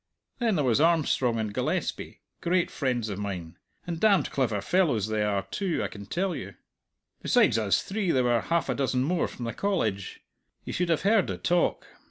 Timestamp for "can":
5.89-6.07